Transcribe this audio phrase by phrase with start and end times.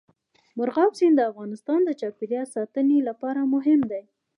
[0.57, 4.03] مورغاب سیند د افغانستان د چاپیریال ساتنې لپاره مهم دی.